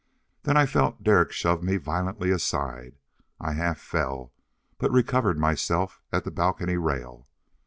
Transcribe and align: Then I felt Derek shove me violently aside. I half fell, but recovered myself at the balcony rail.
Then 0.41 0.57
I 0.57 0.65
felt 0.65 1.03
Derek 1.03 1.31
shove 1.31 1.61
me 1.61 1.77
violently 1.77 2.31
aside. 2.31 2.97
I 3.39 3.53
half 3.53 3.77
fell, 3.79 4.33
but 4.79 4.89
recovered 4.89 5.37
myself 5.37 6.01
at 6.11 6.23
the 6.23 6.31
balcony 6.31 6.77
rail. 6.77 7.27